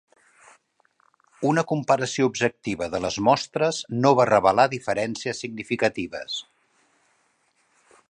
Una 1.49 1.63
comparació 1.71 2.29
objectiva 2.31 2.89
de 2.95 3.03
les 3.05 3.19
mostres 3.29 3.83
no 4.07 4.15
va 4.21 4.29
revelar 4.33 4.69
diferències 4.75 5.45
significatives. 5.47 6.43